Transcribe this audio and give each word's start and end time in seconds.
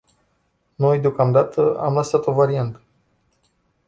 Noi, 0.75 0.99
deocamdată, 0.99 1.77
am 1.79 1.93
lansat 1.93 2.25
o 2.25 2.31
variantă. 2.31 2.81